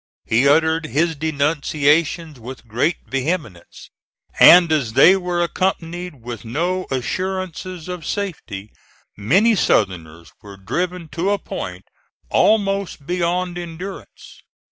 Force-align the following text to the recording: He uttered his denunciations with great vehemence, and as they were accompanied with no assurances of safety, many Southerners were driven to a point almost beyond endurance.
He 0.25 0.47
uttered 0.47 0.87
his 0.87 1.15
denunciations 1.15 2.39
with 2.39 2.67
great 2.67 2.97
vehemence, 3.05 3.91
and 4.39 4.71
as 4.71 4.93
they 4.93 5.15
were 5.15 5.43
accompanied 5.43 6.23
with 6.23 6.43
no 6.43 6.87
assurances 6.89 7.87
of 7.87 8.03
safety, 8.07 8.71
many 9.15 9.53
Southerners 9.53 10.31
were 10.41 10.57
driven 10.57 11.07
to 11.09 11.29
a 11.29 11.37
point 11.37 11.85
almost 12.31 13.05
beyond 13.05 13.59
endurance. 13.59 14.41